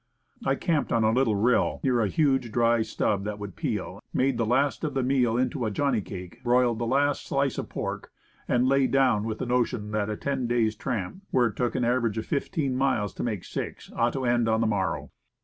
[0.43, 4.39] I camped on a little rill, near a huge dry stub that would peel, made
[4.39, 8.11] the last of the meal into a johnny cake, broiled the last slice of pork,
[8.47, 11.85] and laid down with the notion that a ten days' tramp, where it took an
[11.85, 15.11] average of fifteen miles to make six, ought to end on the morrow.